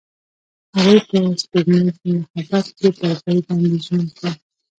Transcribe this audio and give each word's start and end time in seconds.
هغوی 0.75 0.99
په 1.07 1.17
سپوږمیز 1.41 1.97
محبت 2.09 2.67
کې 2.77 2.87
پر 2.97 3.13
بل 3.23 3.37
باندې 3.45 3.77
ژمن 3.85 4.05
شول. 4.15 4.33